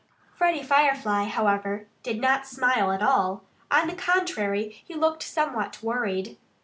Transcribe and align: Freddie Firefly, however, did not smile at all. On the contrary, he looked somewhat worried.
Freddie 0.33 0.63
Firefly, 0.63 1.25
however, 1.25 1.85
did 2.01 2.19
not 2.19 2.47
smile 2.47 2.91
at 2.91 3.03
all. 3.03 3.43
On 3.69 3.85
the 3.85 3.93
contrary, 3.93 4.81
he 4.83 4.95
looked 4.95 5.21
somewhat 5.21 5.83
worried. 5.83 6.39